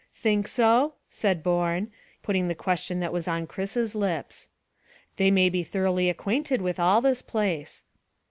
[0.15, 1.91] "Think so?" said Bourne,
[2.23, 4.49] putting the question that was on Chris's lips.
[5.17, 7.83] "They may be thoroughly acquainted with all this place."